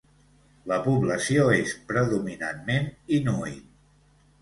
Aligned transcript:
La 0.71 0.79
població 0.87 1.45
és 1.59 1.75
predominantment 1.93 2.91
inuit. 3.23 3.65